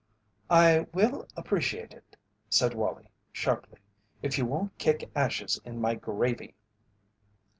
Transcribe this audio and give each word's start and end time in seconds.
"I 0.49 0.87
will 0.95 1.27
appreciate 1.37 1.93
it," 1.93 2.17
said 2.49 2.73
Wallie, 2.73 3.11
sharply, 3.31 3.77
"if 4.23 4.35
you 4.39 4.47
won't 4.47 4.75
kick 4.79 5.11
ashes 5.15 5.61
in 5.63 5.79
my 5.79 5.93
gravy!" 5.93 6.55